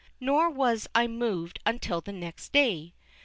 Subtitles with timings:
[0.19, 2.95] Nor was I moved until the next day.